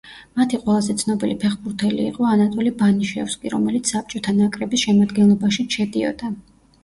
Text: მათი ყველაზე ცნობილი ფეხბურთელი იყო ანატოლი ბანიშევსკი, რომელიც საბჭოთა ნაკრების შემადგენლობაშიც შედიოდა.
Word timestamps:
მათი 0.39 0.57
ყველაზე 0.61 0.93
ცნობილი 1.01 1.35
ფეხბურთელი 1.41 2.07
იყო 2.11 2.25
ანატოლი 2.29 2.71
ბანიშევსკი, 2.79 3.51
რომელიც 3.55 3.93
საბჭოთა 3.95 4.35
ნაკრების 4.39 4.87
შემადგენლობაშიც 4.87 5.77
შედიოდა. 5.79 6.33